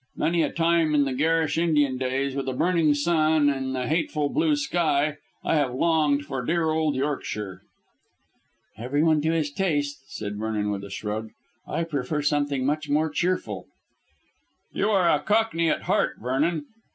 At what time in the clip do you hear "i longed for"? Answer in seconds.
5.69-6.43